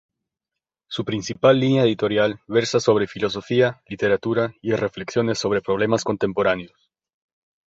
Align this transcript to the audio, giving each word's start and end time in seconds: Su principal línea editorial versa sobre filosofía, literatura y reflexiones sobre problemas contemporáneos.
Su 0.87 1.05
principal 1.05 1.59
línea 1.59 1.83
editorial 1.83 2.39
versa 2.47 2.79
sobre 2.79 3.05
filosofía, 3.05 3.83
literatura 3.87 4.51
y 4.59 4.71
reflexiones 4.73 5.37
sobre 5.37 5.61
problemas 5.61 6.03
contemporáneos. 6.03 6.89